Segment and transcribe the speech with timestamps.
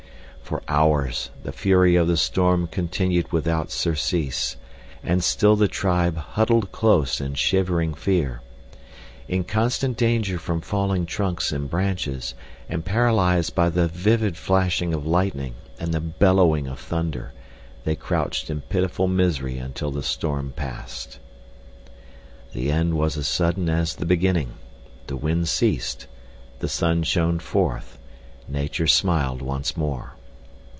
[0.51, 4.57] For hours the fury of the storm continued without surcease,
[5.01, 8.41] and still the tribe huddled close in shivering fear.
[9.29, 12.33] In constant danger from falling trunks and branches
[12.67, 17.31] and paralyzed by the vivid flashing of lightning and the bellowing of thunder
[17.85, 21.17] they crouched in pitiful misery until the storm passed.
[22.51, 24.55] The end was as sudden as the beginning.
[25.07, 26.07] The wind ceased,
[26.59, 30.15] the sun shone forth—nature smiled once more.